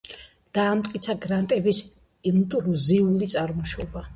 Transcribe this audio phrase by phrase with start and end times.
[0.57, 1.83] დაამტკიცა გრანიტების
[2.33, 4.05] ინტრუზიული წარმოშობა.